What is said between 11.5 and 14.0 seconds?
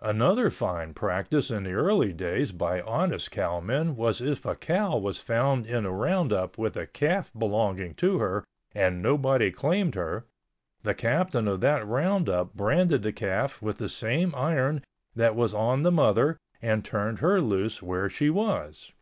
that roundup branded the calf with the